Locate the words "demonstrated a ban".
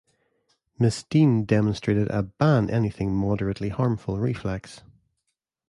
1.45-2.71